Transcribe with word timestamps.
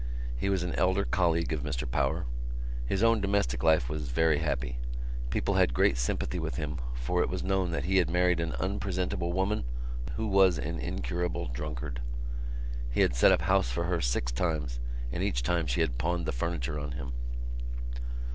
He 0.35 0.49
was 0.49 0.63
an 0.63 0.73
elder 0.73 1.03
colleague 1.05 1.53
of 1.53 1.61
Mr 1.61 1.87
Power. 1.87 2.25
His 2.87 3.03
own 3.03 3.21
domestic 3.21 3.61
life 3.61 3.87
was 3.87 4.01
not 4.07 4.15
very 4.15 4.39
happy. 4.39 4.79
People 5.29 5.53
had 5.53 5.75
great 5.75 5.95
sympathy 5.95 6.39
with 6.39 6.55
him 6.55 6.79
for 6.95 7.21
it 7.21 7.29
was 7.29 7.43
known 7.43 7.69
that 7.69 7.85
he 7.85 7.97
had 7.97 8.09
married 8.09 8.39
an 8.39 8.53
unpresentable 8.53 9.31
woman 9.31 9.63
who 10.15 10.25
was 10.25 10.57
an 10.57 10.79
incurable 10.79 11.45
drunkard. 11.49 12.01
He 12.89 13.01
had 13.01 13.15
set 13.15 13.31
up 13.31 13.43
house 13.43 13.69
for 13.69 13.83
her 13.83 14.01
six 14.01 14.31
times; 14.31 14.79
and 15.11 15.21
each 15.21 15.43
time 15.43 15.67
she 15.67 15.81
had 15.81 15.99
pawned 15.99 16.25
the 16.25 16.31
furniture 16.31 16.79
on 16.79 16.93
him. 16.93 17.13